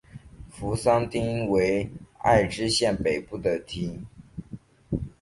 [0.49, 4.03] 扶桑町为爱知县北部的町。